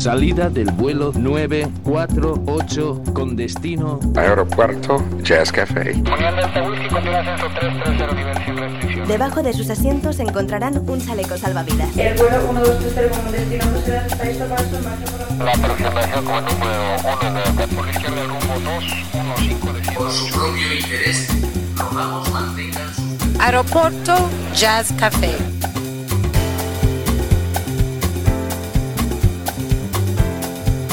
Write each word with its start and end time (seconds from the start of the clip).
Salida 0.00 0.48
del 0.48 0.70
vuelo 0.72 1.12
948 1.14 3.02
con 3.12 3.36
destino 3.36 4.00
Aeropuerto 4.16 5.04
Jazz 5.22 5.52
Café. 5.52 5.92
Debajo 9.06 9.42
de 9.42 9.52
sus 9.52 9.68
asientos 9.68 10.18
encontrarán 10.20 10.78
un 10.88 11.02
chaleco 11.02 11.36
salvavidas. 11.36 11.94
El 11.98 12.16
vuelo 12.16 12.50
1230 12.50 13.20
con 13.22 13.32
destino 13.32 13.64
por 15.36 15.44
la 15.44 15.52
aproximación 15.52 16.24
como 16.24 16.40
número 16.40 16.96
1 17.20 17.32
de 17.58 17.68
por 17.76 17.86
izquierda 17.90 18.24
rumbo 18.24 18.54
215 18.80 19.92
Por 19.92 20.10
su 20.10 20.32
propio 20.32 20.74
interés, 20.80 21.28
rogamos 21.76 22.30
mantengan 22.30 22.94
su 22.94 23.02
Aeropuerto 23.38 24.30
Jazz 24.54 24.94
Café. 24.98 25.34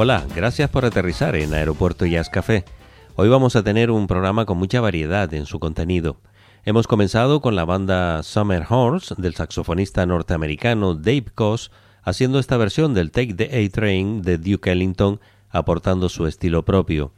Hola, 0.00 0.24
gracias 0.32 0.70
por 0.70 0.84
aterrizar 0.84 1.34
en 1.34 1.52
Aeropuerto 1.52 2.06
Jazz 2.06 2.30
Café. 2.30 2.64
Hoy 3.16 3.28
vamos 3.28 3.56
a 3.56 3.64
tener 3.64 3.90
un 3.90 4.06
programa 4.06 4.46
con 4.46 4.56
mucha 4.56 4.80
variedad 4.80 5.34
en 5.34 5.44
su 5.44 5.58
contenido. 5.58 6.20
Hemos 6.64 6.86
comenzado 6.86 7.40
con 7.40 7.56
la 7.56 7.64
banda 7.64 8.22
Summer 8.22 8.64
Horse 8.68 9.16
del 9.18 9.34
saxofonista 9.34 10.06
norteamericano 10.06 10.94
Dave 10.94 11.24
Koss 11.34 11.72
haciendo 12.04 12.38
esta 12.38 12.56
versión 12.56 12.94
del 12.94 13.10
Take 13.10 13.34
the 13.34 13.46
A-Train 13.46 14.22
de 14.22 14.38
Duke 14.38 14.70
Ellington 14.70 15.18
aportando 15.50 16.08
su 16.08 16.28
estilo 16.28 16.64
propio. 16.64 17.12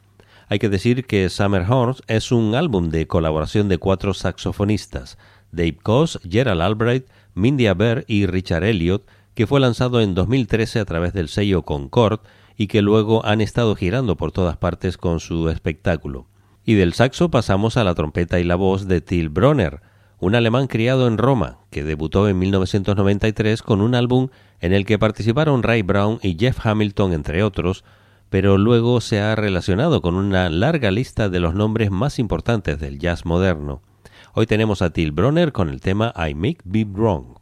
Hay 0.48 0.58
que 0.58 0.70
decir 0.70 1.04
que 1.04 1.28
Summer 1.28 1.70
Horse 1.70 2.02
es 2.06 2.32
un 2.32 2.54
álbum 2.54 2.88
de 2.88 3.06
colaboración 3.06 3.68
de 3.68 3.76
cuatro 3.76 4.14
saxofonistas, 4.14 5.18
Dave 5.52 5.76
Koss, 5.82 6.18
Gerald 6.26 6.62
Albright, 6.62 7.08
Mindy 7.34 7.66
Aber 7.66 8.06
y 8.08 8.24
Richard 8.24 8.64
Elliott, 8.64 9.06
que 9.34 9.46
fue 9.46 9.60
lanzado 9.60 10.00
en 10.00 10.14
2013 10.14 10.80
a 10.80 10.86
través 10.86 11.12
del 11.12 11.28
sello 11.28 11.60
Concord 11.60 12.20
y 12.60 12.66
que 12.66 12.82
luego 12.82 13.24
han 13.24 13.40
estado 13.40 13.74
girando 13.74 14.18
por 14.18 14.32
todas 14.32 14.58
partes 14.58 14.98
con 14.98 15.18
su 15.18 15.48
espectáculo. 15.48 16.26
Y 16.62 16.74
del 16.74 16.92
saxo 16.92 17.30
pasamos 17.30 17.78
a 17.78 17.84
la 17.84 17.94
trompeta 17.94 18.38
y 18.38 18.44
la 18.44 18.54
voz 18.54 18.86
de 18.86 19.00
Till 19.00 19.30
Bronner, 19.30 19.80
un 20.18 20.34
alemán 20.34 20.66
criado 20.66 21.08
en 21.08 21.16
Roma, 21.16 21.60
que 21.70 21.84
debutó 21.84 22.28
en 22.28 22.38
1993 22.38 23.62
con 23.62 23.80
un 23.80 23.94
álbum 23.94 24.28
en 24.60 24.74
el 24.74 24.84
que 24.84 24.98
participaron 24.98 25.62
Ray 25.62 25.80
Brown 25.80 26.18
y 26.22 26.36
Jeff 26.38 26.58
Hamilton, 26.66 27.14
entre 27.14 27.42
otros, 27.42 27.82
pero 28.28 28.58
luego 28.58 29.00
se 29.00 29.20
ha 29.20 29.34
relacionado 29.36 30.02
con 30.02 30.14
una 30.14 30.50
larga 30.50 30.90
lista 30.90 31.30
de 31.30 31.40
los 31.40 31.54
nombres 31.54 31.90
más 31.90 32.18
importantes 32.18 32.78
del 32.78 32.98
jazz 32.98 33.24
moderno. 33.24 33.80
Hoy 34.34 34.44
tenemos 34.44 34.82
a 34.82 34.90
Till 34.90 35.12
Bronner 35.12 35.52
con 35.52 35.70
el 35.70 35.80
tema 35.80 36.12
I 36.14 36.34
Make 36.34 36.58
Be 36.64 36.84
Wrong. 36.84 37.39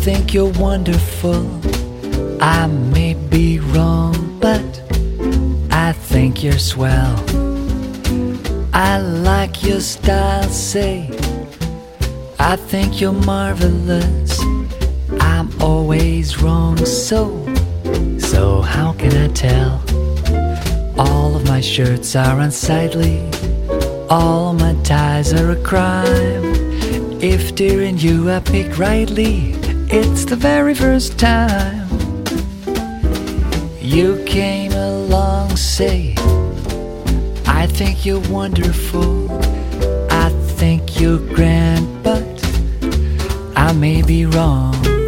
Think 0.00 0.32
you're 0.32 0.52
wonderful. 0.52 1.46
I 2.40 2.66
may 2.66 3.12
be 3.12 3.58
wrong, 3.58 4.38
but 4.40 4.82
I 5.70 5.92
think 5.92 6.42
you're 6.42 6.58
swell. 6.58 7.22
I 8.72 8.98
like 8.98 9.62
your 9.62 9.80
style, 9.80 10.48
say. 10.48 11.10
I 12.38 12.56
think 12.56 13.02
you're 13.02 13.12
marvelous. 13.12 14.40
I'm 15.20 15.50
always 15.60 16.40
wrong, 16.40 16.78
so, 16.78 17.44
so 18.18 18.62
how 18.62 18.94
can 18.94 19.14
I 19.14 19.28
tell? 19.28 19.82
All 20.98 21.36
of 21.36 21.46
my 21.46 21.60
shirts 21.60 22.16
are 22.16 22.40
unsightly. 22.40 23.28
All 24.08 24.54
my 24.54 24.74
ties 24.82 25.34
are 25.34 25.50
a 25.50 25.62
crime. 25.62 26.60
If 27.22 27.60
and 27.60 28.02
you 28.02 28.30
I 28.30 28.40
pick 28.40 28.78
rightly, 28.78 29.59
it's 29.92 30.24
the 30.24 30.36
very 30.36 30.74
first 30.74 31.18
time. 31.18 31.88
You 33.80 34.22
came 34.24 34.72
along, 34.72 35.56
say, 35.56 36.14
I 37.46 37.66
think 37.66 38.06
you're 38.06 38.26
wonderful. 38.30 39.28
I 40.12 40.30
think 40.58 41.00
you're 41.00 41.18
grand, 41.18 42.04
but 42.04 42.24
I 43.56 43.72
may 43.72 44.02
be 44.02 44.26
wrong. 44.26 44.99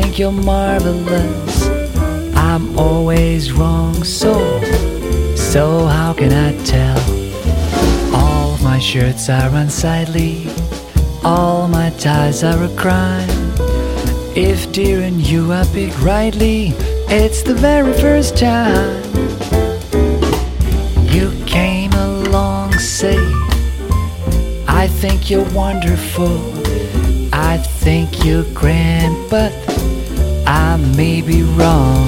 Think 0.00 0.18
you're 0.18 0.30
marvelous. 0.30 1.68
I'm 2.36 2.78
always 2.78 3.50
wrong, 3.50 4.04
so, 4.04 4.34
so 5.34 5.86
how 5.86 6.12
can 6.12 6.32
I 6.34 6.52
tell? 6.64 7.00
All 8.14 8.52
of 8.52 8.62
my 8.62 8.78
shirts 8.78 9.30
are 9.30 9.48
unsightly. 9.54 10.48
All 11.24 11.66
my 11.66 11.88
ties 11.98 12.44
are 12.44 12.62
a 12.62 12.68
crime. 12.76 13.30
If 14.36 14.70
dear 14.70 15.00
and 15.00 15.26
you 15.26 15.50
are 15.50 15.64
picked 15.72 15.98
rightly, 16.00 16.74
it's 17.08 17.42
the 17.42 17.54
very 17.54 17.94
first 17.94 18.36
time. 18.36 19.02
You 21.14 21.32
came 21.46 21.92
along, 21.94 22.74
say, 22.74 23.16
I 24.68 24.88
think 25.00 25.30
you're 25.30 25.50
wonderful. 25.54 26.36
I 27.32 27.56
think 27.56 28.26
you're 28.26 28.50
grand, 28.52 29.30
but 29.30 29.65
I 30.46 30.76
may 30.96 31.22
be 31.22 31.42
wrong. 31.42 32.06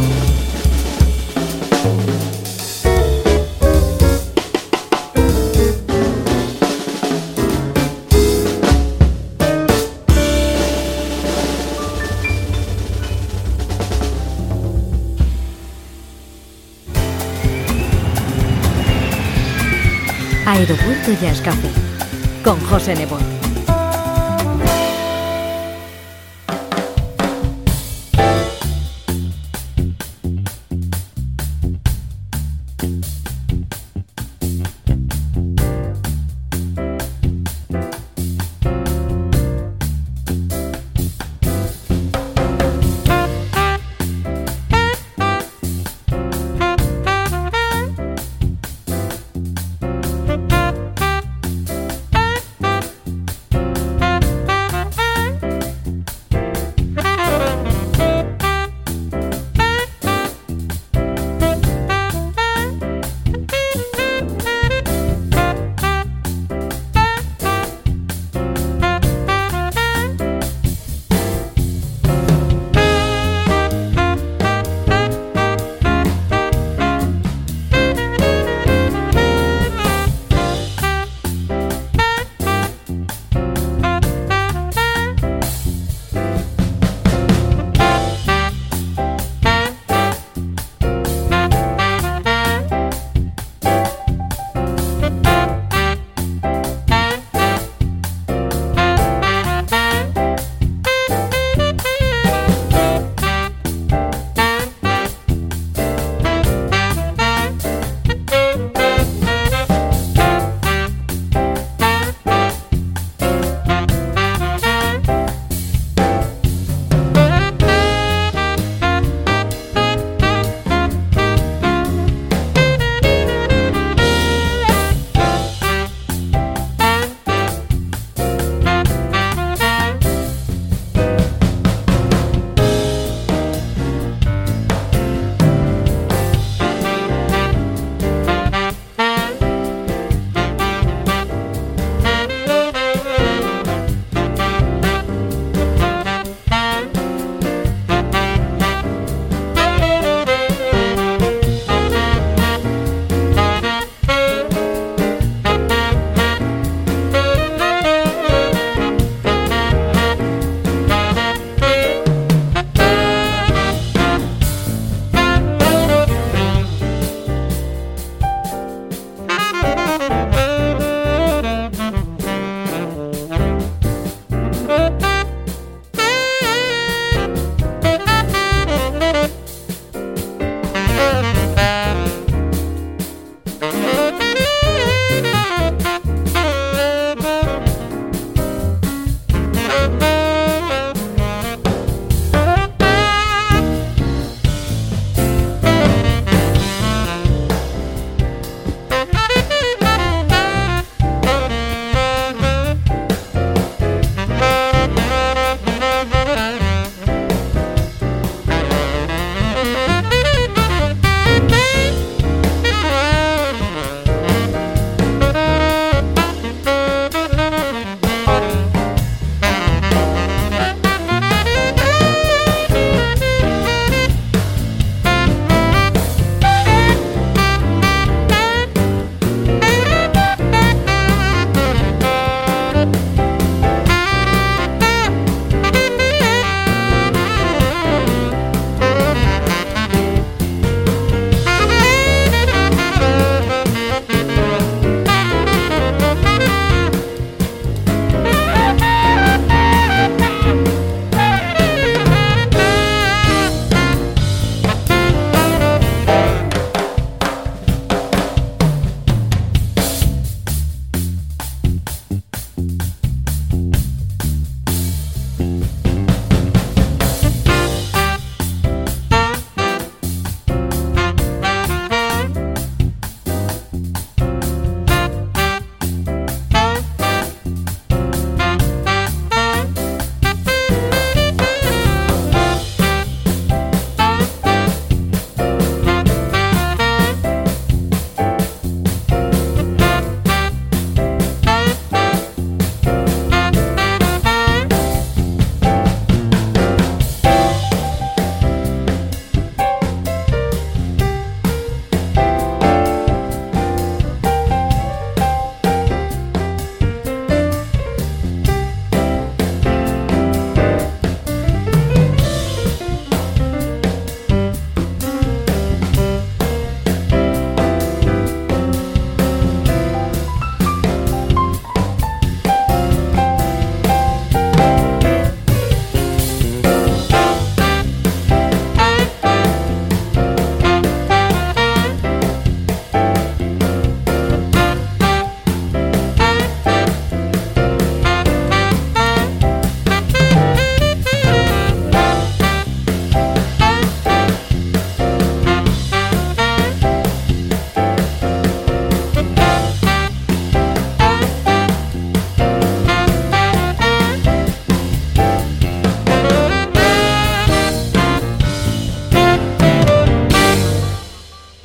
Aeropuerto 20.46 21.12
Jazz 21.20 21.40
Café 21.40 21.68
con 22.42 22.58
José 22.60 22.94
Nebot. 22.94 23.37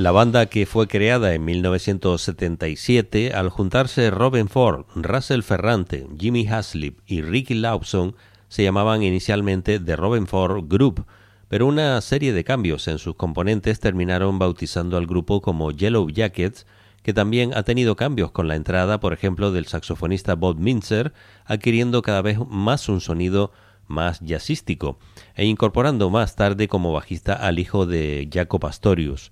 La 0.03 0.11
banda 0.11 0.47
que 0.47 0.65
fue 0.65 0.89
creada 0.89 1.33
en 1.33 1.45
1977 1.45 3.31
al 3.33 3.47
juntarse 3.47 4.11
Robin 4.11 4.49
Ford, 4.49 4.83
Russell 4.95 5.43
Ferrante, 5.43 6.05
Jimmy 6.19 6.45
Haslip 6.45 6.99
y 7.07 7.21
Ricky 7.21 7.53
Lawson 7.53 8.13
se 8.49 8.63
llamaban 8.63 9.01
inicialmente 9.01 9.79
The 9.79 9.95
Robin 9.95 10.27
Ford 10.27 10.65
Group, 10.67 11.05
pero 11.47 11.67
una 11.67 12.01
serie 12.01 12.33
de 12.33 12.43
cambios 12.43 12.89
en 12.89 12.99
sus 12.99 13.15
componentes 13.15 13.79
terminaron 13.79 14.39
bautizando 14.39 14.97
al 14.97 15.07
grupo 15.07 15.41
como 15.41 15.71
Yellow 15.71 16.09
Jackets, 16.09 16.67
que 17.01 17.13
también 17.13 17.55
ha 17.55 17.63
tenido 17.63 17.95
cambios 17.95 18.31
con 18.31 18.49
la 18.49 18.57
entrada, 18.57 18.99
por 18.99 19.13
ejemplo, 19.13 19.53
del 19.53 19.67
saxofonista 19.67 20.35
Bob 20.35 20.57
Minzer, 20.57 21.13
adquiriendo 21.45 22.01
cada 22.01 22.21
vez 22.21 22.37
más 22.45 22.89
un 22.89 22.99
sonido 22.99 23.53
más 23.87 24.19
jazzístico, 24.19 24.99
e 25.35 25.45
incorporando 25.45 26.09
más 26.09 26.35
tarde 26.35 26.67
como 26.67 26.91
bajista 26.91 27.35
al 27.35 27.57
hijo 27.57 27.85
de 27.85 28.27
Jaco 28.29 28.59
Pastorius. 28.59 29.31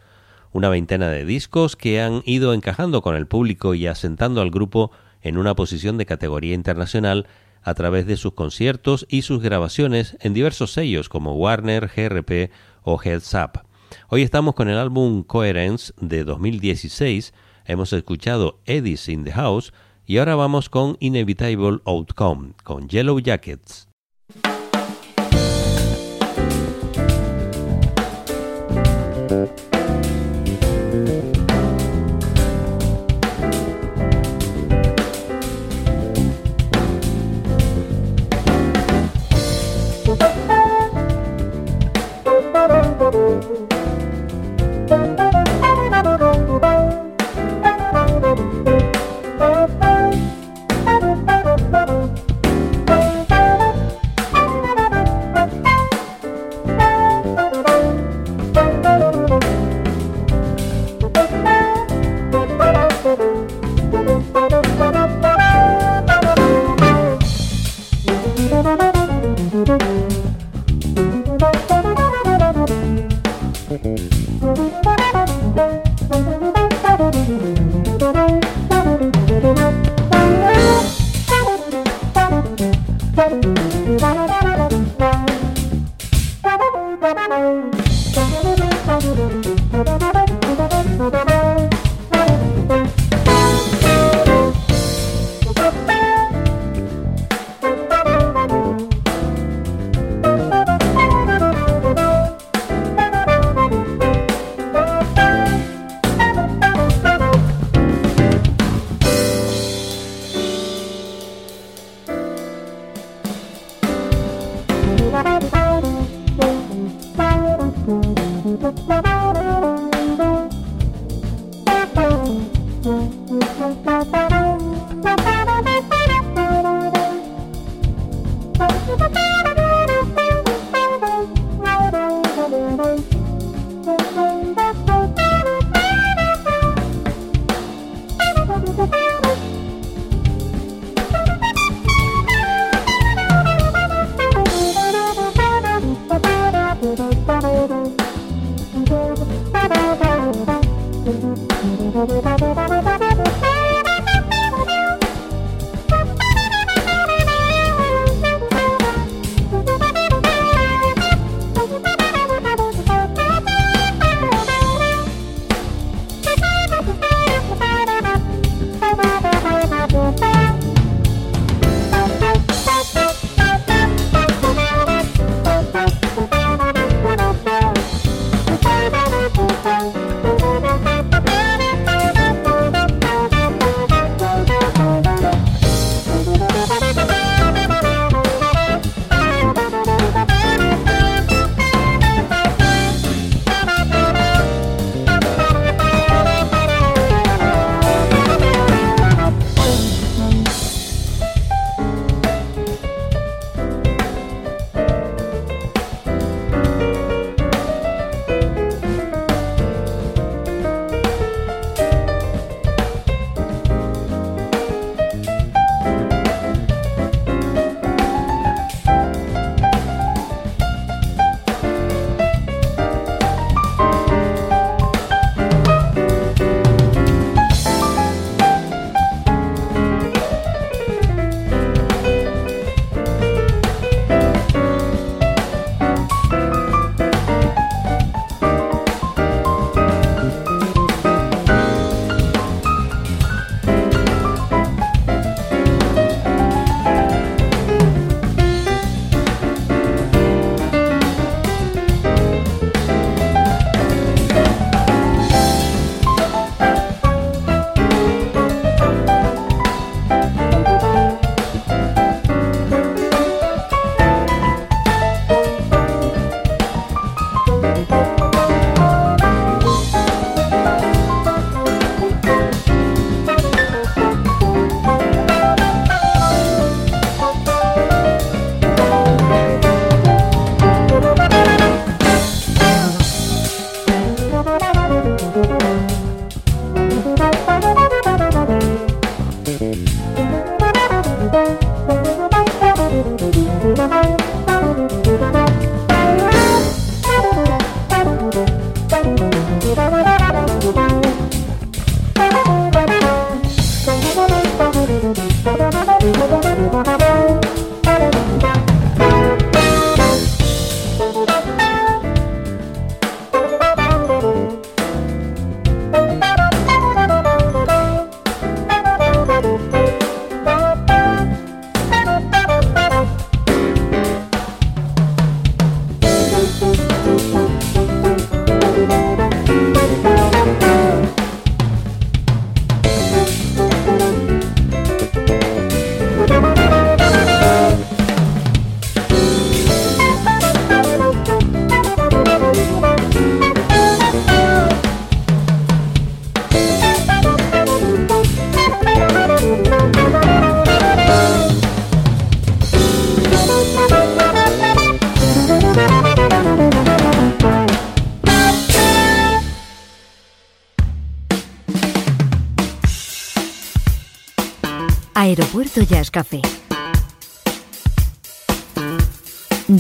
Una 0.54 0.70
veintena 0.70 1.10
de 1.10 1.24
discos 1.24 1.76
que 1.76 2.02
han 2.02 2.24
ido 2.26 2.54
encajando 2.54 3.02
con 3.02 3.16
el 3.16 3.26
público 3.26 3.74
y 3.74 3.88
asentando 3.88 4.42
al 4.42 4.52
grupo 4.52 4.92
en 5.22 5.38
una 5.38 5.56
posición 5.56 5.98
de 5.98 6.06
categoría 6.06 6.54
internacional 6.54 7.28
a 7.64 7.74
través 7.74 8.06
de 8.06 8.18
sus 8.18 8.34
conciertos 8.34 9.06
y 9.10 9.22
sus 9.22 9.42
grabaciones 9.42 10.18
en 10.20 10.34
diversos 10.34 10.74
sellos 10.74 11.10
como 11.10 11.36
Warner, 11.36 11.90
GRP 11.96 12.52
o 12.84 13.00
Heads 13.02 13.34
Up. 13.34 13.62
Hoy 14.10 14.24
estamos 14.24 14.56
con 14.56 14.68
el 14.68 14.78
álbum 14.78 15.24
Coherence 15.24 15.94
de 16.02 16.24
2016, 16.24 17.34
hemos 17.66 17.94
escuchado 17.94 18.60
Eddie's 18.66 19.08
in 19.10 19.24
the 19.24 19.32
House 19.32 19.74
y 20.06 20.18
ahora 20.18 20.36
vamos 20.36 20.70
con 20.70 20.98
Inevitable 21.00 21.80
Outcome, 21.86 22.54
con 22.64 22.90
Yellow 22.90 23.20
Jackets. 23.20 23.91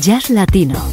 Jazz 0.01 0.31
Latino. 0.31 0.90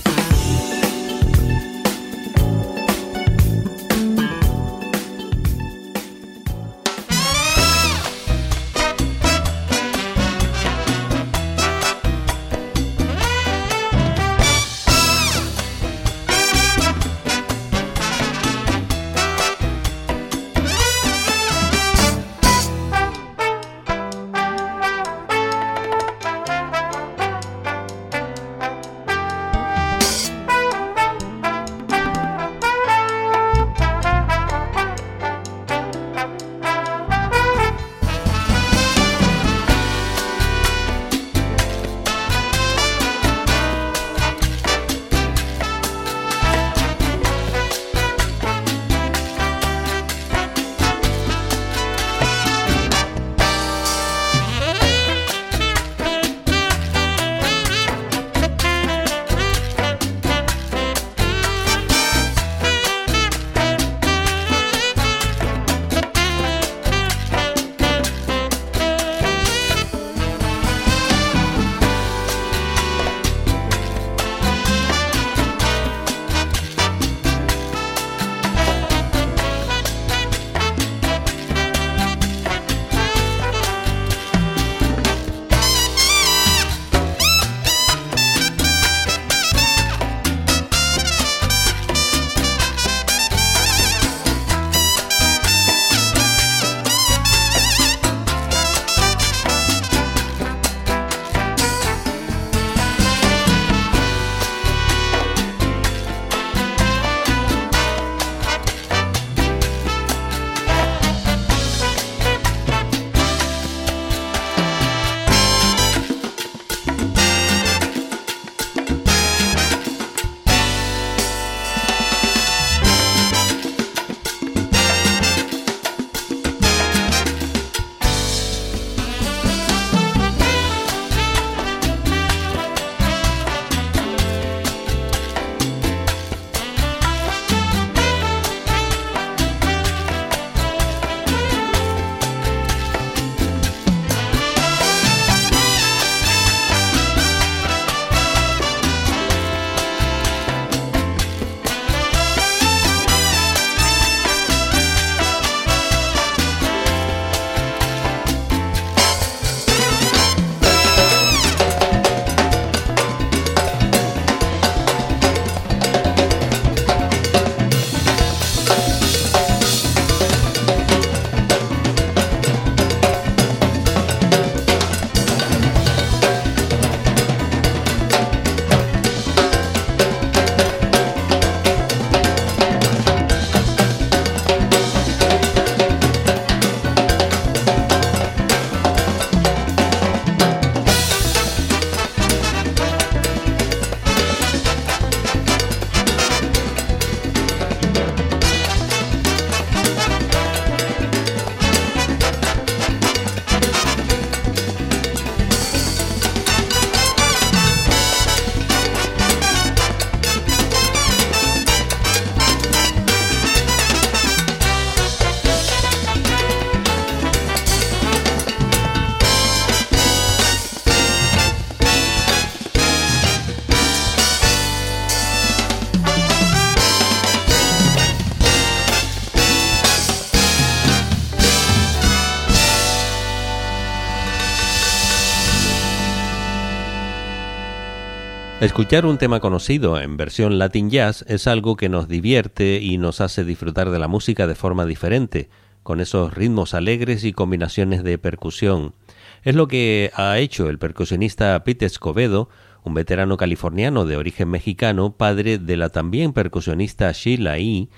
Escuchar 238.68 239.06
un 239.06 239.16
tema 239.16 239.40
conocido 239.40 239.98
en 239.98 240.18
versión 240.18 240.58
Latin 240.58 240.90
Jazz 240.90 241.24
es 241.26 241.46
algo 241.46 241.74
que 241.74 241.88
nos 241.88 242.06
divierte 242.06 242.80
y 242.82 242.98
nos 242.98 243.22
hace 243.22 243.42
disfrutar 243.42 243.90
de 243.90 243.98
la 243.98 244.08
música 244.08 244.46
de 244.46 244.54
forma 244.54 244.84
diferente, 244.84 245.48
con 245.82 246.00
esos 246.00 246.34
ritmos 246.34 246.74
alegres 246.74 247.24
y 247.24 247.32
combinaciones 247.32 248.04
de 248.04 248.18
percusión. 248.18 248.94
Es 249.42 249.54
lo 249.54 249.68
que 249.68 250.10
ha 250.14 250.38
hecho 250.38 250.68
el 250.68 250.78
percusionista 250.78 251.64
Pete 251.64 251.86
Escobedo, 251.86 252.50
un 252.84 252.92
veterano 252.92 253.38
californiano 253.38 254.04
de 254.04 254.18
origen 254.18 254.50
mexicano, 254.50 255.12
padre 255.16 255.56
de 255.56 255.76
la 255.78 255.88
también 255.88 256.34
percusionista 256.34 257.10
Sheila 257.10 257.58
E., 257.58 257.88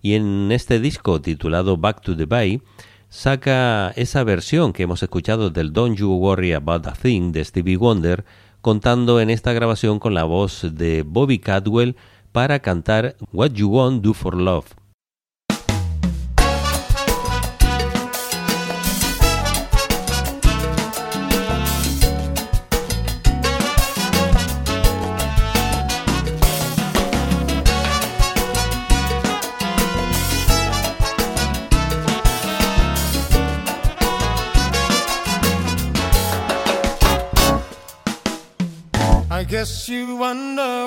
y 0.00 0.14
en 0.14 0.52
este 0.52 0.78
disco 0.78 1.20
titulado 1.20 1.76
Back 1.76 2.02
to 2.02 2.16
the 2.16 2.26
Bay, 2.26 2.62
saca 3.08 3.92
esa 3.96 4.22
versión 4.22 4.72
que 4.72 4.84
hemos 4.84 5.02
escuchado 5.02 5.50
del 5.50 5.72
Don't 5.72 5.98
You 5.98 6.14
Worry 6.14 6.52
About 6.52 6.86
a 6.86 6.92
Thing 6.92 7.32
de 7.32 7.44
Stevie 7.44 7.76
Wonder, 7.76 8.24
contando 8.60 9.20
en 9.20 9.30
esta 9.30 9.52
grabación 9.52 9.98
con 9.98 10.14
la 10.14 10.24
voz 10.24 10.66
de 10.72 11.02
Bobby 11.02 11.38
Cadwell 11.38 11.96
para 12.32 12.60
cantar 12.60 13.16
What 13.32 13.52
You 13.52 13.68
Want 13.68 14.02
Do 14.02 14.14
for 14.14 14.34
Love. 14.34 14.79
you 39.90 40.14
wonder. 40.14 40.79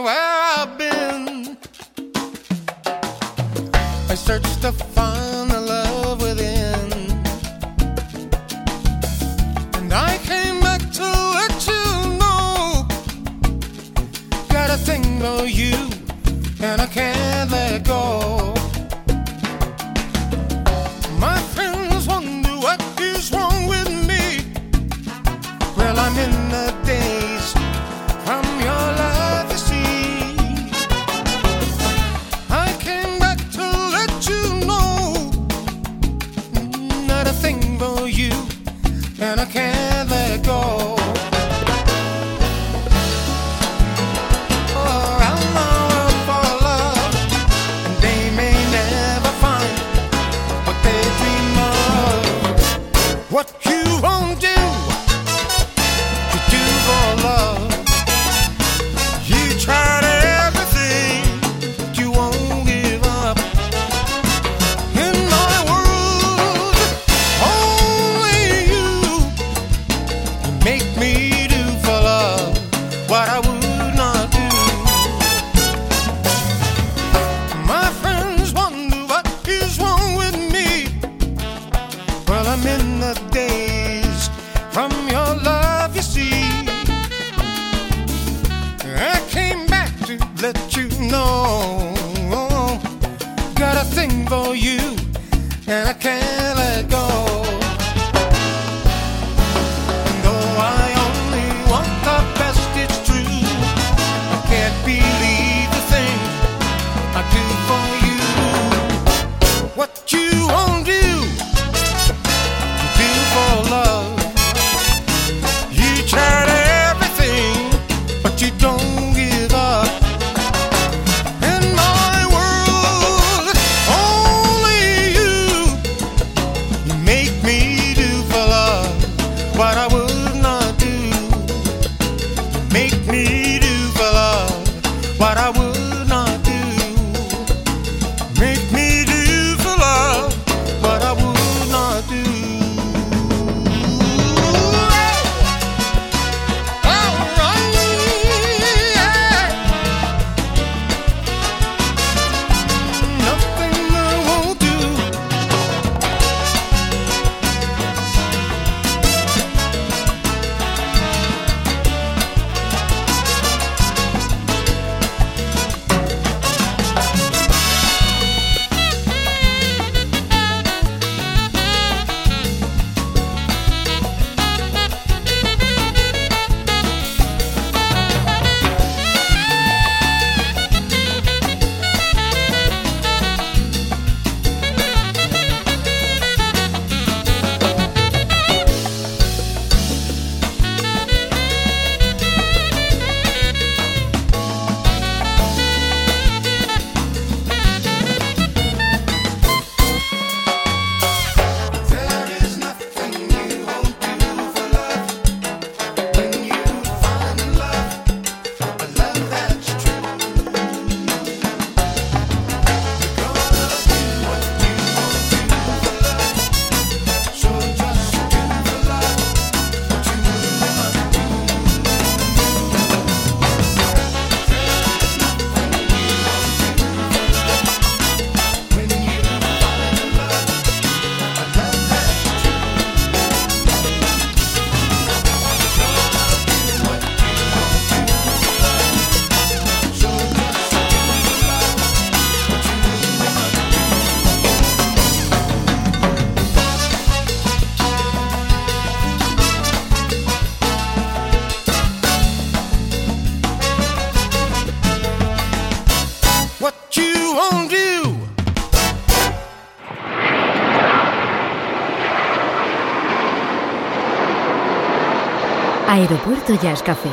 Aeropuerto 265.93 266.55
Jazz 266.55 266.81
Café, 266.81 267.11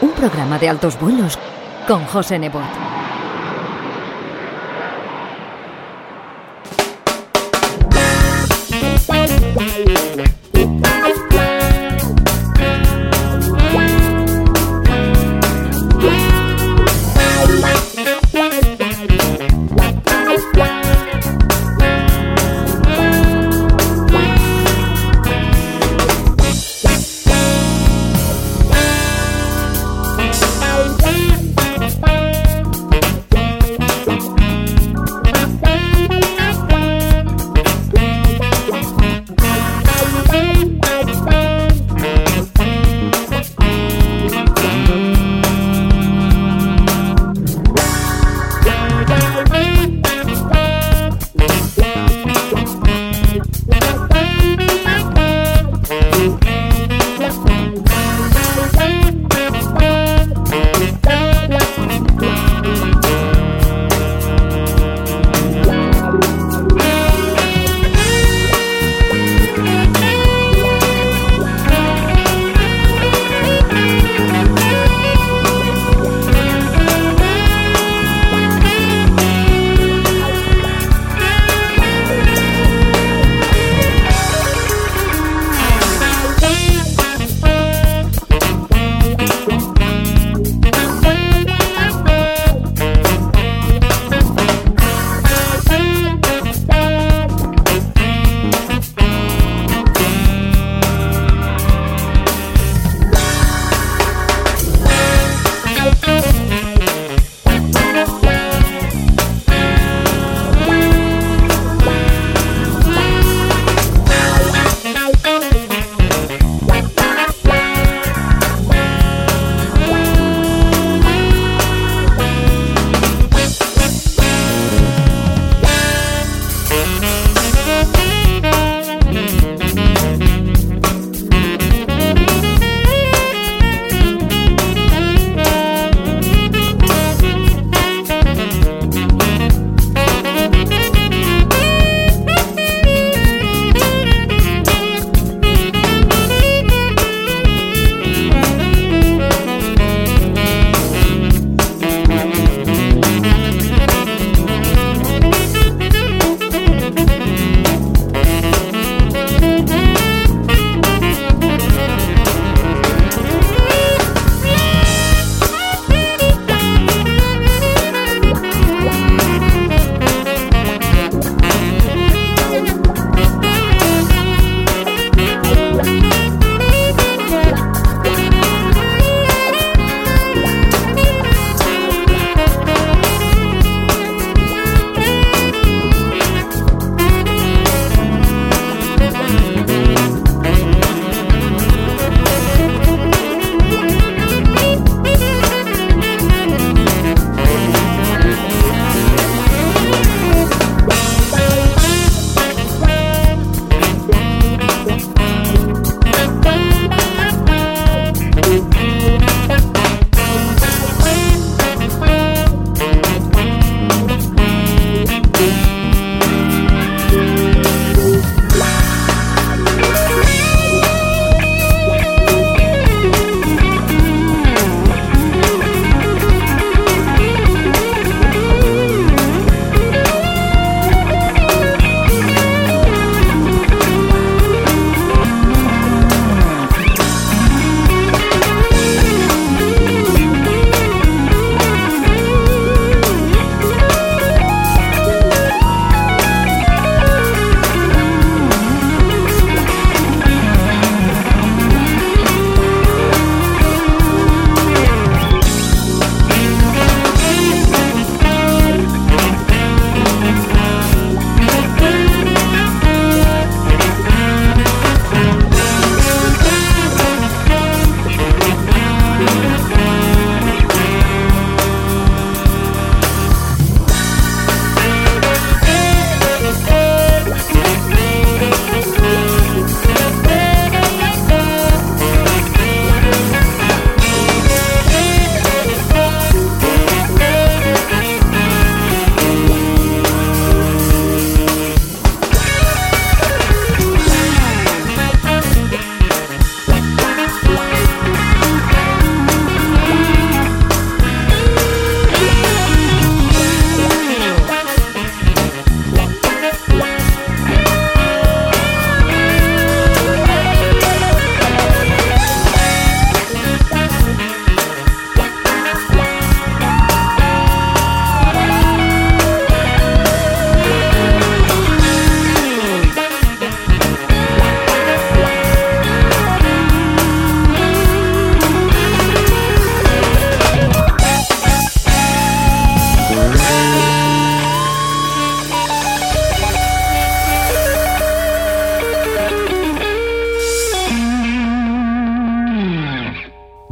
un 0.00 0.10
programa 0.10 0.58
de 0.58 0.68
altos 0.68 0.98
vuelos 0.98 1.38
con 1.86 2.04
José 2.06 2.40
Nebot. 2.40 2.89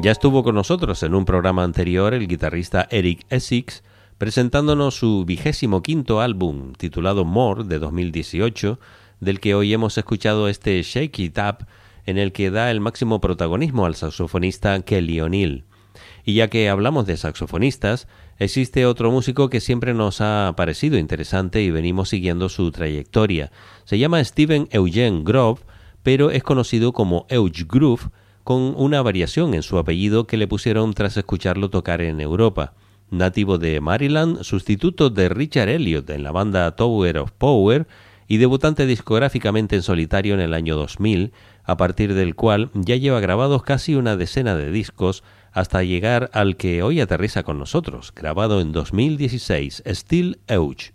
Ya 0.09 0.13
estuvo 0.13 0.43
con 0.43 0.55
nosotros 0.55 1.03
en 1.03 1.15
un 1.15 1.27
programa 1.27 1.65
anterior 1.65 2.15
el 2.15 2.27
guitarrista 2.27 2.89
Eric 2.91 3.27
Essex, 3.29 3.83
presentándonos 4.17 4.95
su 4.95 5.27
vigésimo 5.27 5.83
quinto 5.83 6.23
álbum 6.23 6.73
titulado 6.73 7.27
More 7.27 7.65
de 7.65 7.79
2018, 7.79 8.81
del 9.21 9.39
que 9.39 9.55
hoy 9.55 9.75
hemos 9.75 9.99
escuchado 9.99 10.49
este 10.49 10.83
Shake 10.83 11.19
It 11.19 11.39
Up, 11.39 11.67
en 12.07 12.17
el 12.17 12.33
que 12.33 12.51
da 12.51 12.71
el 12.71 12.81
máximo 12.81 13.21
protagonismo 13.21 13.85
al 13.85 13.97
saxofonista 13.97 14.81
Kelly 14.81 15.21
O'Neill. 15.21 15.67
Y 16.25 16.33
ya 16.33 16.49
que 16.49 16.71
hablamos 16.71 17.05
de 17.05 17.19
saxofonistas, 17.19 18.09
existe 18.39 18.87
otro 18.87 19.11
músico 19.11 19.51
que 19.51 19.61
siempre 19.61 19.93
nos 19.93 20.23
ha 20.23 20.55
parecido 20.57 20.97
interesante 20.97 21.61
y 21.61 21.71
venimos 21.71 22.09
siguiendo 22.09 22.49
su 22.49 22.71
trayectoria. 22.71 23.53
Se 23.85 23.99
llama 23.99 24.25
Steven 24.25 24.69
Eugene 24.71 25.21
Grove, 25.23 25.61
pero 26.03 26.31
es 26.31 26.43
conocido 26.43 26.95
como 26.95 27.27
Euge 27.29 27.67
Groove, 27.69 28.09
con 28.49 28.73
una 28.79 29.03
variación 29.03 29.53
en 29.53 29.63
su 29.63 29.77
apellido 29.77 30.27
que 30.27 30.39
le 30.39 30.49
pusieron 30.49 30.95
tras 30.95 31.19
escucharlo 31.19 31.69
tocar 31.69 32.01
en 32.01 32.19
Europa. 32.19 32.73
Nativo 33.11 33.59
de 33.59 33.79
Maryland, 33.83 34.43
sustituto 34.43 35.11
de 35.11 35.29
Richard 35.29 35.69
Elliot 35.69 36.09
en 36.09 36.23
la 36.23 36.33
banda 36.33 36.75
Tower 36.75 37.19
of 37.19 37.33
Power 37.33 37.87
y 38.27 38.39
debutante 38.39 38.87
discográficamente 38.87 39.77
en 39.77 39.83
solitario 39.83 40.33
en 40.33 40.41
el 40.41 40.55
año 40.55 40.77
2000, 40.77 41.35
a 41.63 41.77
partir 41.77 42.15
del 42.15 42.37
cual 42.37 42.71
ya 42.73 42.97
lleva 42.97 43.21
grabados 43.21 43.63
casi 43.65 43.97
una 43.97 44.17
decena 44.17 44.57
de 44.57 44.71
discos 44.71 45.25
hasta 45.53 45.83
llegar 45.83 46.31
al 46.33 46.57
que 46.57 46.83
hoy 46.83 47.03
aterriza 47.03 47.43
con 47.43 47.59
nosotros, 47.59 48.15
grabado 48.17 48.63
en 48.63 48.73
2016, 48.73 49.83
Still 49.85 50.39
Euch. 50.49 50.95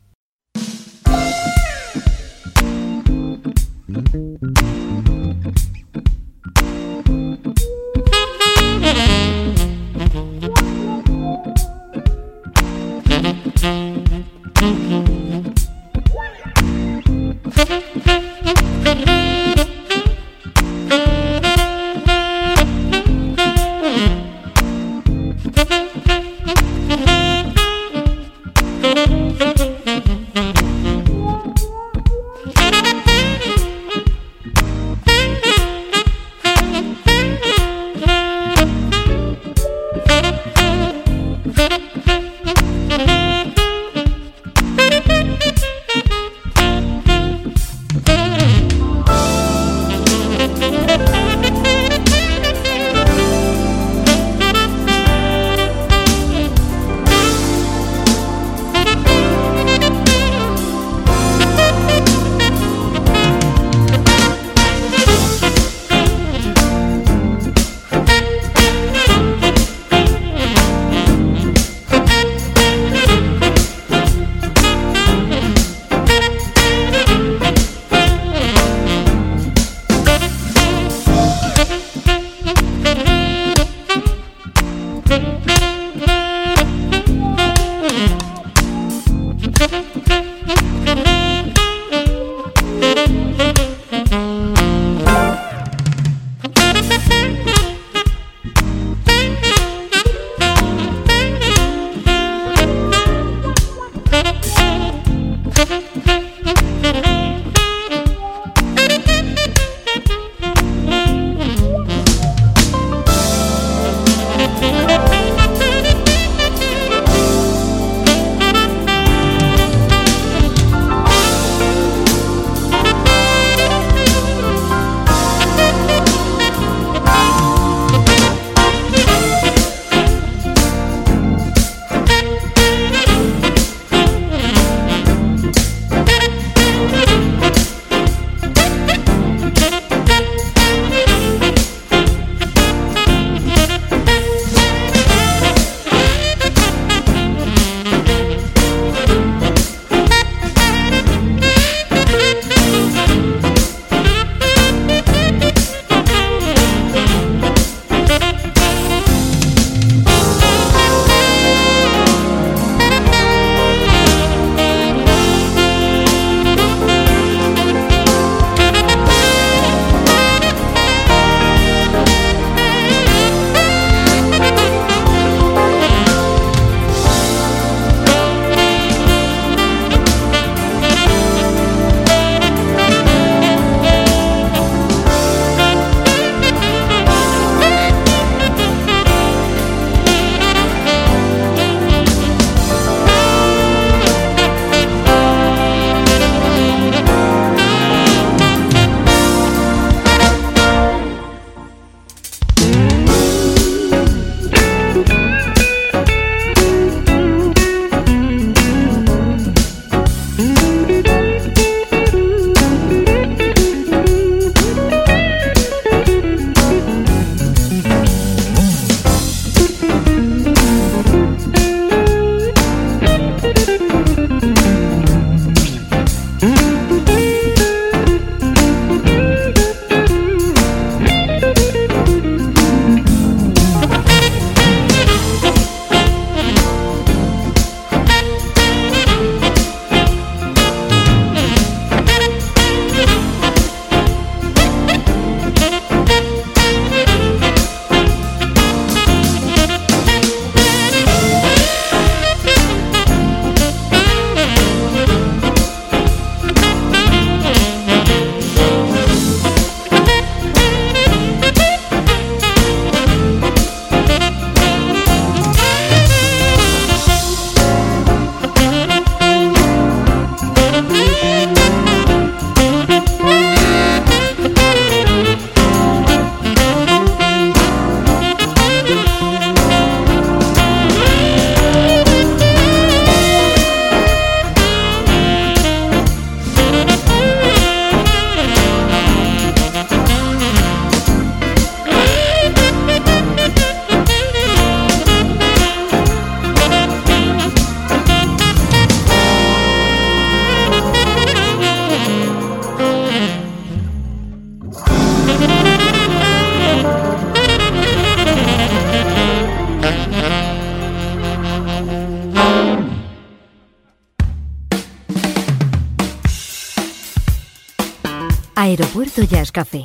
Café. 319.54 319.84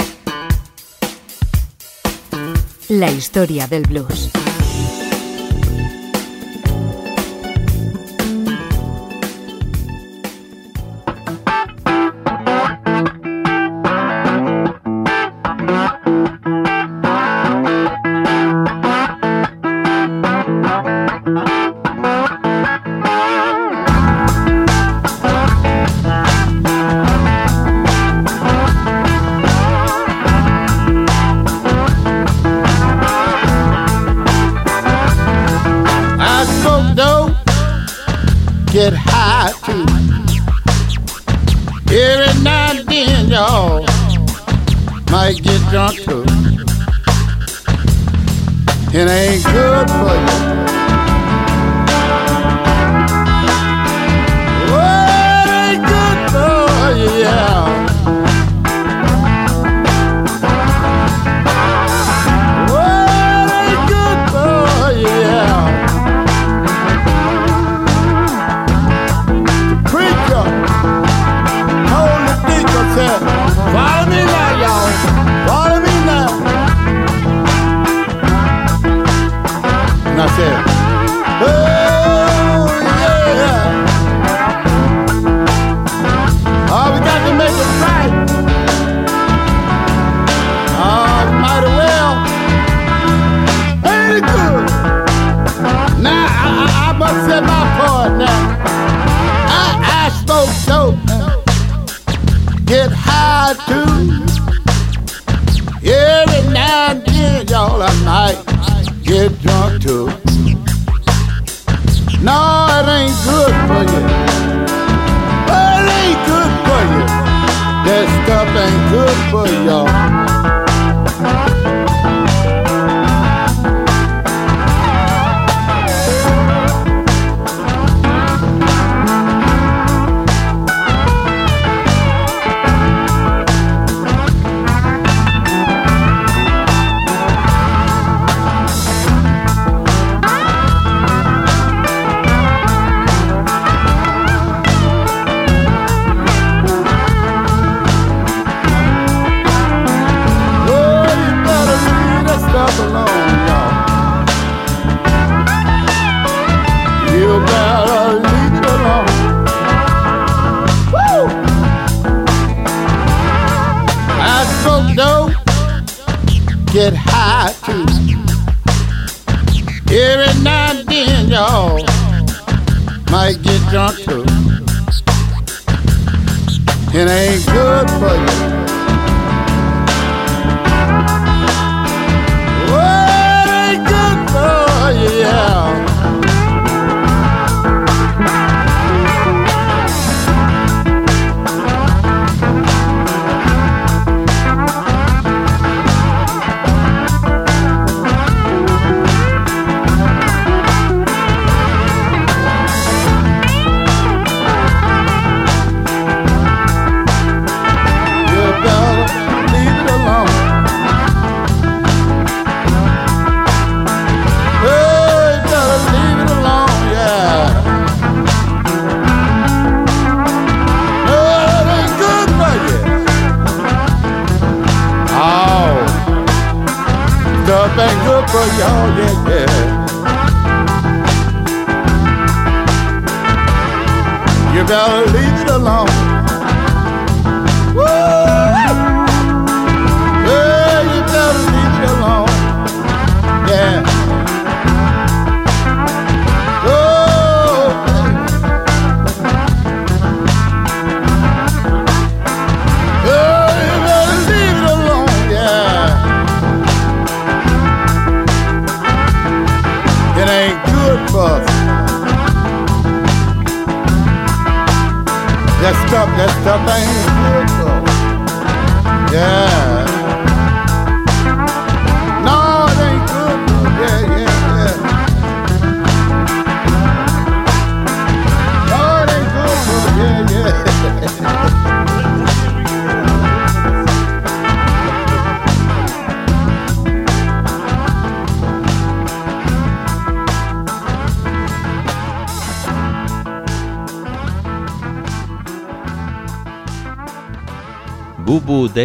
La 2.89 3.11
historia 3.11 3.67
del 3.67 3.83
blues. 3.83 4.38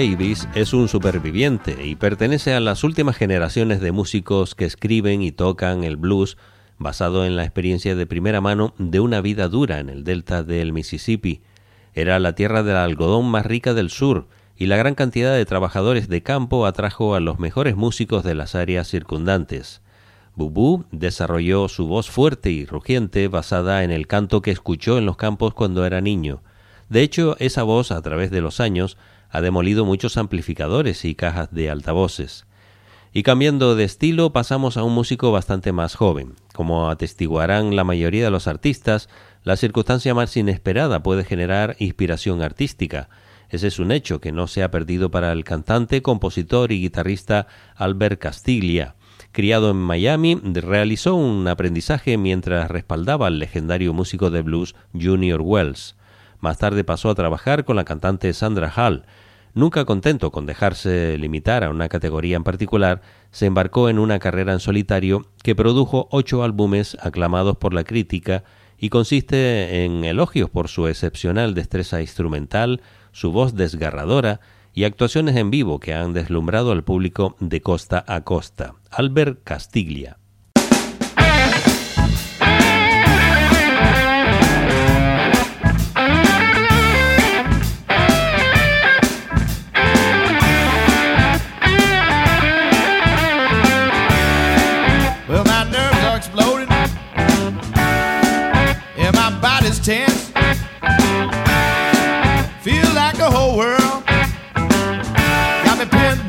Davis 0.03 0.49
es 0.53 0.73
un 0.73 0.89
superviviente 0.89 1.85
y 1.85 1.95
pertenece 1.95 2.53
a 2.53 2.59
las 2.59 2.83
últimas 2.83 3.15
generaciones 3.15 3.79
de 3.79 3.93
músicos 3.93 4.53
que 4.53 4.65
escriben 4.65 5.21
y 5.21 5.31
tocan 5.31 5.85
el 5.85 5.95
blues 5.95 6.35
basado 6.77 7.25
en 7.25 7.37
la 7.37 7.43
experiencia 7.43 7.95
de 7.95 8.05
primera 8.05 8.41
mano 8.41 8.73
de 8.77 8.99
una 8.99 9.21
vida 9.21 9.47
dura 9.47 9.79
en 9.79 9.87
el 9.87 10.03
delta 10.03 10.43
del 10.43 10.73
Mississippi. 10.73 11.41
Era 11.93 12.19
la 12.19 12.35
tierra 12.35 12.63
del 12.63 12.75
algodón 12.75 13.31
más 13.31 13.45
rica 13.45 13.73
del 13.73 13.89
sur 13.89 14.27
y 14.57 14.65
la 14.65 14.75
gran 14.75 14.93
cantidad 14.93 15.33
de 15.33 15.45
trabajadores 15.45 16.09
de 16.09 16.21
campo 16.21 16.65
atrajo 16.65 17.15
a 17.15 17.21
los 17.21 17.39
mejores 17.39 17.77
músicos 17.77 18.25
de 18.25 18.35
las 18.35 18.55
áreas 18.55 18.89
circundantes. 18.89 19.81
Bubú 20.35 20.83
desarrolló 20.91 21.69
su 21.69 21.87
voz 21.87 22.09
fuerte 22.09 22.51
y 22.51 22.65
rugiente 22.65 23.29
basada 23.29 23.85
en 23.85 23.91
el 23.91 24.07
canto 24.07 24.41
que 24.41 24.51
escuchó 24.51 24.97
en 24.97 25.05
los 25.05 25.15
campos 25.15 25.53
cuando 25.53 25.85
era 25.85 26.01
niño. 26.01 26.41
De 26.89 27.01
hecho, 27.03 27.37
esa 27.39 27.63
voz, 27.63 27.91
a 27.91 28.01
través 28.01 28.31
de 28.31 28.41
los 28.41 28.59
años, 28.59 28.97
ha 29.33 29.41
demolido 29.41 29.83
muchos 29.83 30.17
amplificadores 30.17 31.03
y 31.05 31.15
cajas 31.15 31.51
de 31.51 31.71
altavoces. 31.71 32.45
Y 33.13 33.23
cambiando 33.23 33.75
de 33.75 33.83
estilo, 33.83 34.31
pasamos 34.31 34.77
a 34.77 34.83
un 34.83 34.93
músico 34.93 35.31
bastante 35.31 35.71
más 35.71 35.95
joven. 35.95 36.35
Como 36.53 36.87
atestiguarán 36.87 37.75
la 37.75 37.83
mayoría 37.83 38.25
de 38.25 38.29
los 38.29 38.47
artistas, 38.47 39.09
la 39.43 39.57
circunstancia 39.57 40.13
más 40.13 40.37
inesperada 40.37 41.01
puede 41.01 41.23
generar 41.23 41.75
inspiración 41.79 42.43
artística. 42.43 43.09
Ese 43.49 43.67
es 43.67 43.79
un 43.79 43.91
hecho 43.91 44.21
que 44.21 44.31
no 44.31 44.45
se 44.45 44.61
ha 44.61 44.69
perdido 44.69 45.09
para 45.09 45.31
el 45.31 45.43
cantante, 45.43 46.03
compositor 46.03 46.71
y 46.71 46.79
guitarrista 46.79 47.47
Albert 47.75 48.21
Castiglia. 48.21 48.93
Criado 49.31 49.71
en 49.71 49.77
Miami, 49.77 50.39
realizó 50.43 51.15
un 51.15 51.47
aprendizaje 51.47 52.19
mientras 52.19 52.69
respaldaba 52.69 53.25
al 53.25 53.39
legendario 53.39 53.93
músico 53.93 54.29
de 54.29 54.43
blues 54.43 54.75
Junior 54.93 55.41
Wells. 55.41 55.95
Más 56.43 56.57
tarde 56.57 56.83
pasó 56.83 57.09
a 57.09 57.15
trabajar 57.15 57.63
con 57.63 57.77
la 57.77 57.85
cantante 57.85 58.33
Sandra 58.33 58.69
Hall. 58.75 59.05
Nunca 59.53 59.85
contento 59.85 60.29
con 60.29 60.45
dejarse 60.45 61.17
limitar 61.17 61.63
a 61.63 61.69
una 61.69 61.87
categoría 61.87 62.35
en 62.35 62.43
particular, 62.43 63.01
se 63.31 63.45
embarcó 63.45 63.87
en 63.87 63.97
una 63.97 64.19
carrera 64.19 64.51
en 64.51 64.59
solitario 64.59 65.25
que 65.41 65.55
produjo 65.55 66.09
ocho 66.11 66.43
álbumes 66.43 66.97
aclamados 66.99 67.55
por 67.55 67.73
la 67.73 67.85
crítica 67.85 68.43
y 68.77 68.89
consiste 68.89 69.85
en 69.85 70.03
elogios 70.03 70.49
por 70.49 70.67
su 70.67 70.89
excepcional 70.89 71.53
destreza 71.53 72.01
instrumental, 72.01 72.81
su 73.13 73.31
voz 73.31 73.55
desgarradora 73.55 74.41
y 74.73 74.83
actuaciones 74.83 75.37
en 75.37 75.49
vivo 75.49 75.79
que 75.79 75.93
han 75.93 76.11
deslumbrado 76.11 76.73
al 76.73 76.83
público 76.83 77.37
de 77.39 77.61
costa 77.61 78.03
a 78.05 78.19
costa. 78.25 78.73
Albert 78.91 79.45
Castiglia. 79.45 80.17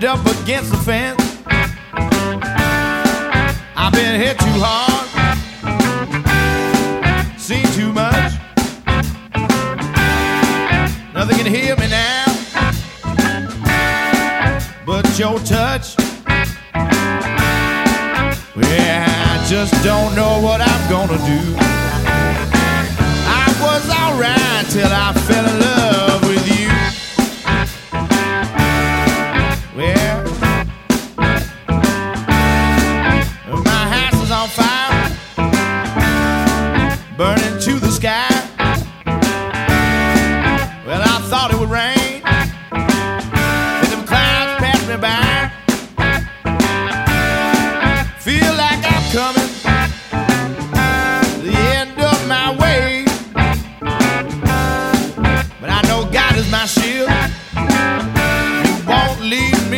Up 0.07 0.27
against 0.43 0.71
the 0.71 0.77
fence. 0.77 1.21
I've 3.77 3.93
been 3.93 4.21
hit 4.21 4.39
too 4.39 4.59
hard, 4.61 5.09
seen 7.39 7.67
too 7.73 7.93
much. 7.93 8.33
Nothing 11.15 11.37
can 11.39 11.47
heal 11.47 11.77
me 11.77 11.89
now, 11.89 12.25
but 14.85 15.19
your 15.19 15.39
touch. 15.41 15.97
Yeah, 18.57 19.07
I 19.09 19.47
just 19.49 19.73
don't 19.83 20.15
know 20.15 20.41
what 20.41 20.61
I'm 20.61 20.91
gonna 20.91 21.19
do 21.27 21.57
I 23.27 23.47
was 23.61 23.89
alright 23.91 24.67
till 24.71 24.93
I 24.93 25.13
fell 25.27 25.47
in 25.47 25.61
love 25.61 26.24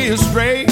astray. 0.09 0.66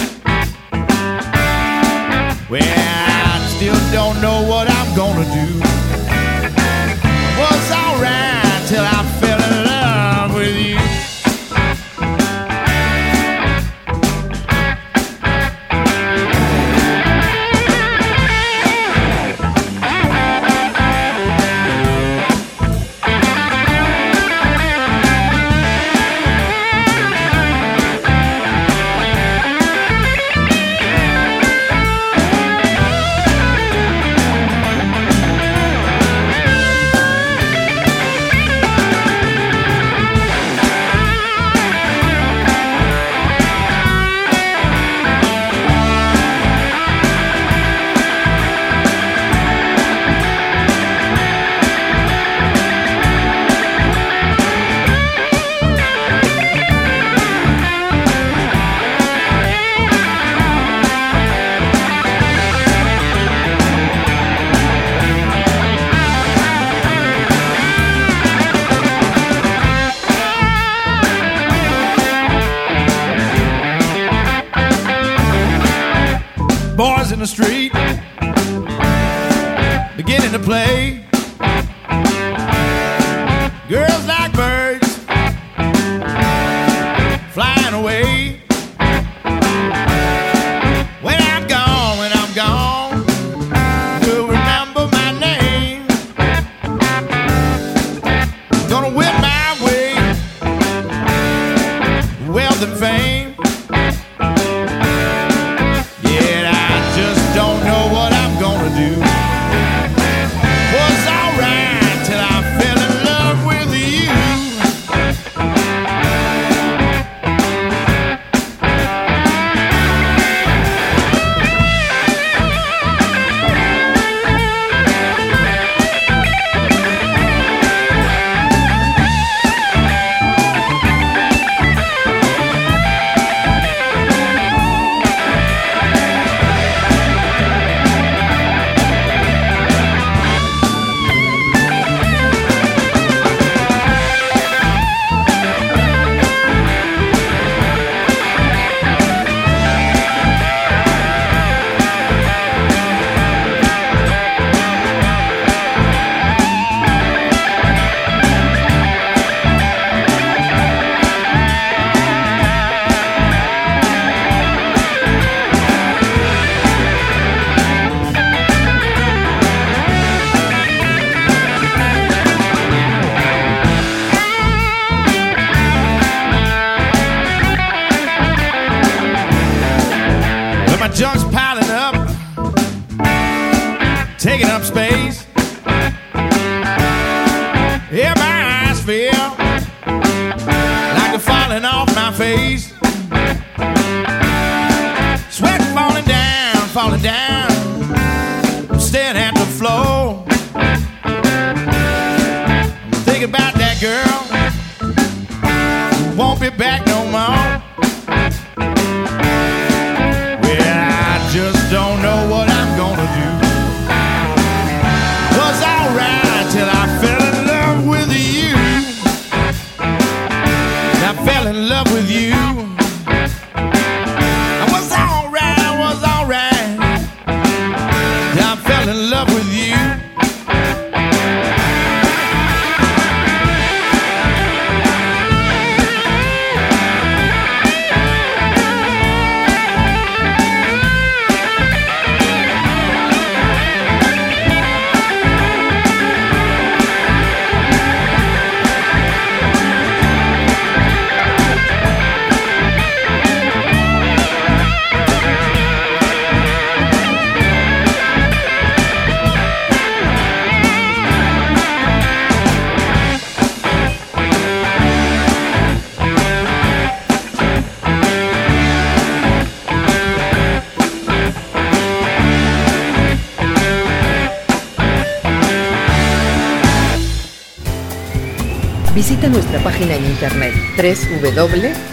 nuestra 279.54 279.70
página 279.70 279.94
en 279.94 280.04
internet 280.04 280.52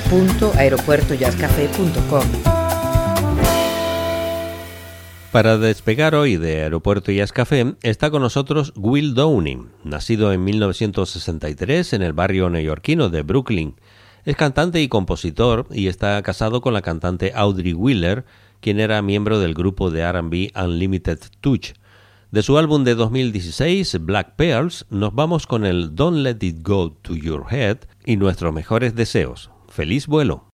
www.aeropuertoyascafé.com. 0.09 2.24
Para 5.32 5.59
despegar 5.59 6.16
hoy 6.16 6.38
de 6.38 6.64
Aeropuerto 6.64 7.12
Jazz 7.12 7.32
Café 7.32 7.76
está 7.84 8.09
con 8.09 8.24
nosotros 8.24 8.74
Will 8.76 9.14
Downing, 9.14 9.70
nacido 9.84 10.34
en 10.34 10.43
1963 10.43 11.93
en 11.93 12.01
el 12.01 12.14
barrio 12.14 12.49
neoyorquino 12.49 13.09
de 13.09 13.22
Brooklyn. 13.22 13.76
Es 14.26 14.36
cantante 14.36 14.82
y 14.82 14.88
compositor 14.88 15.68
y 15.72 15.86
está 15.88 16.20
casado 16.24 16.62
con 16.62 16.74
la 16.74 16.82
cantante 16.82 17.32
Audrey 17.36 17.74
Wheeler, 17.74 18.26
quien 18.59 18.80
era 18.80 19.03
miembro 19.03 19.39
del 19.39 19.53
grupo 19.53 19.91
de 19.91 20.12
RB 20.12 20.49
Unlimited 20.59 21.20
Touch. 21.41 21.74
De 22.32 22.43
su 22.43 22.57
álbum 22.57 22.86
de 22.86 22.95
2016, 22.95 24.05
Black 24.05 24.38
Pearls, 24.38 24.86
nos 24.89 25.13
vamos 25.13 25.45
con 25.45 25.65
el 25.65 25.95
Don't 25.95 26.19
Let 26.19 26.38
It 26.39 26.65
Go 26.65 26.93
to 27.01 27.13
Your 27.13 27.45
Head 27.51 27.79
y 28.05 28.15
nuestros 28.15 28.53
mejores 28.53 28.95
deseos. 28.95 29.51
¡Feliz 29.67 30.07
vuelo! 30.07 30.51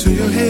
to 0.00 0.10
your 0.14 0.30
head. 0.30 0.49